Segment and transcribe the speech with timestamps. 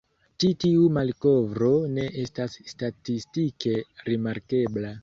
[0.43, 1.69] Ĉi tiu malkovro
[1.99, 3.81] ne estas statistike
[4.11, 4.99] rimarkebla.